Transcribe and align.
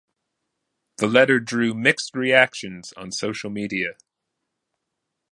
The 0.97 1.05
letter 1.05 1.39
drew 1.39 1.75
mixed 1.75 2.15
reactions 2.15 2.91
on 2.97 3.11
social 3.11 3.51
media. 3.51 3.97